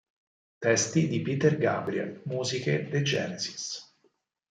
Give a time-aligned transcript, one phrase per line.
[0.57, 3.97] Testi di Peter Gabriel, musiche dei Genesis.